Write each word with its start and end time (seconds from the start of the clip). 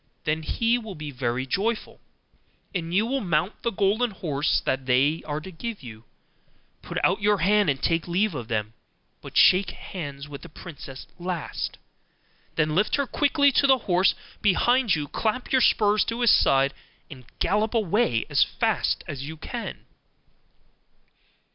Then 0.23 0.41
he 0.41 0.79
will 0.79 0.95
be 0.95 1.11
very 1.11 1.45
joyful; 1.45 2.01
and 2.73 2.91
you 2.91 3.05
will 3.05 3.21
mount 3.21 3.61
the 3.61 3.69
golden 3.69 4.09
horse 4.09 4.59
that 4.65 4.87
they 4.87 5.21
are 5.27 5.39
to 5.39 5.51
give 5.51 5.83
you, 5.83 6.05
and 6.41 6.81
put 6.81 6.97
out 7.03 7.21
your 7.21 7.37
hand 7.37 7.67
to 7.69 7.75
take 7.75 8.07
leave 8.07 8.33
of 8.33 8.47
them; 8.47 8.73
but 9.21 9.37
shake 9.37 9.69
hands 9.69 10.27
with 10.27 10.41
the 10.41 10.49
princess 10.49 11.05
last. 11.19 11.77
Then 12.55 12.73
lift 12.73 12.95
her 12.95 13.05
quickly 13.05 13.49
on 13.49 13.53
to 13.61 13.67
the 13.67 13.77
horse 13.85 14.15
behind 14.41 14.95
you; 14.95 15.07
clap 15.07 15.51
your 15.51 15.61
spurs 15.61 16.03
to 16.05 16.21
his 16.21 16.31
side, 16.31 16.73
and 17.11 17.25
gallop 17.37 17.75
away 17.75 18.25
as 18.27 18.43
fast 18.43 19.03
as 19.07 19.25
you 19.27 19.37
can. 19.37 19.85